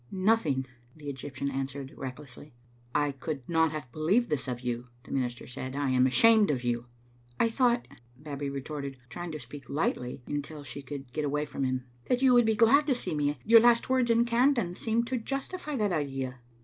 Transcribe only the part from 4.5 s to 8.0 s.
you," the minister said;" I am ashamed of you."" I thought,"